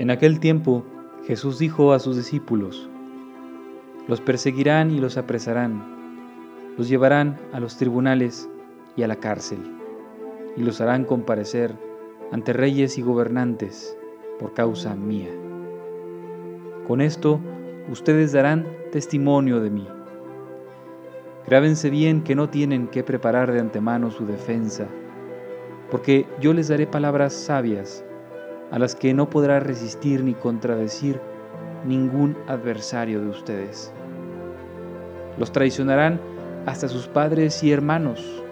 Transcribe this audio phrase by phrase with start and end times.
[0.00, 0.82] En aquel tiempo
[1.26, 2.88] Jesús dijo a sus discípulos,
[4.08, 5.84] Los perseguirán y los apresarán,
[6.78, 8.48] los llevarán a los tribunales
[8.96, 9.58] y a la cárcel,
[10.56, 11.76] y los harán comparecer
[12.32, 13.94] ante reyes y gobernantes
[14.38, 15.28] por causa mía.
[16.86, 17.38] Con esto
[17.90, 19.86] ustedes darán testimonio de mí.
[21.46, 24.86] Grábense bien que no tienen que preparar de antemano su defensa,
[25.90, 28.02] porque yo les daré palabras sabias
[28.70, 31.20] a las que no podrá resistir ni contradecir
[31.84, 33.92] ningún adversario de ustedes.
[35.38, 36.20] Los traicionarán
[36.66, 38.42] hasta sus padres y hermanos,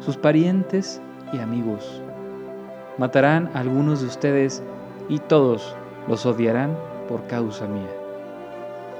[0.00, 1.00] sus parientes
[1.32, 2.02] y amigos.
[2.98, 4.62] Matarán a algunos de ustedes
[5.08, 5.74] y todos
[6.08, 6.76] los odiarán
[7.08, 7.88] por causa mía.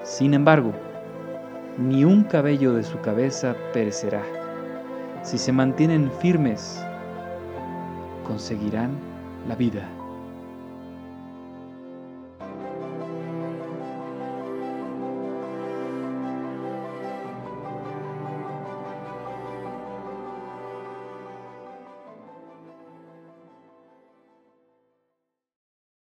[0.03, 0.73] Sin embargo,
[1.77, 4.23] ni un cabello de su cabeza perecerá.
[5.23, 6.83] Si se mantienen firmes,
[8.27, 8.91] conseguirán
[9.49, 9.98] la vida.